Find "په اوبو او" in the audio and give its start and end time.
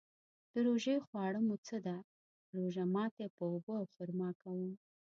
3.35-3.85